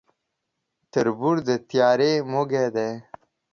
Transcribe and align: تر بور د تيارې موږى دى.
تر 0.93 1.07
بور 1.17 1.35
د 1.47 1.49
تيارې 1.69 2.13
موږى 2.31 2.65
دى. 2.75 2.89